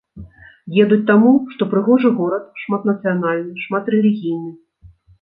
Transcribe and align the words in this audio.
Едуць 0.83 1.07
таму, 1.11 1.33
што 1.53 1.61
прыгожы 1.75 2.13
горад, 2.21 2.49
шматнацыянальны, 2.65 3.53
шматрэлігійны. 3.69 4.51